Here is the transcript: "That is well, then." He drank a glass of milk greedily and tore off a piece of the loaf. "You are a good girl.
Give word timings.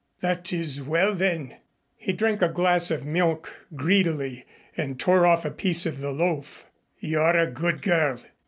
"That 0.21 0.51
is 0.51 0.81
well, 0.81 1.13
then." 1.13 1.57
He 1.95 2.11
drank 2.11 2.41
a 2.41 2.49
glass 2.49 2.89
of 2.89 3.05
milk 3.05 3.67
greedily 3.75 4.47
and 4.75 4.99
tore 4.99 5.27
off 5.27 5.45
a 5.45 5.51
piece 5.51 5.85
of 5.85 6.01
the 6.01 6.09
loaf. 6.11 6.65
"You 6.99 7.19
are 7.19 7.37
a 7.37 7.45
good 7.45 7.83
girl. 7.83 8.19